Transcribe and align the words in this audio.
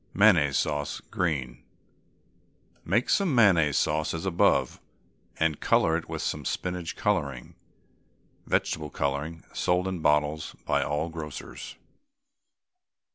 MAYONNAISE 0.15 0.57
SAUCE, 0.57 0.99
GREEN. 1.11 1.61
Make 2.83 3.07
some 3.07 3.35
mayonnaise 3.35 3.77
sauce 3.77 4.15
as 4.15 4.25
above, 4.25 4.79
and 5.37 5.59
colour 5.59 5.95
it 5.95 6.09
with 6.09 6.23
some 6.23 6.43
spinach 6.43 6.95
colouring 6.95 7.53
(vegetable 8.47 8.89
colouring, 8.89 9.43
sold 9.53 9.87
in 9.87 9.99
bottles 9.99 10.55
by 10.65 10.81
all 10.81 11.09
grocers). 11.09 11.75